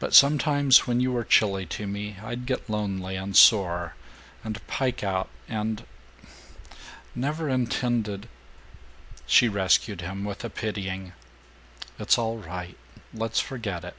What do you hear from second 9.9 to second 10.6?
him with a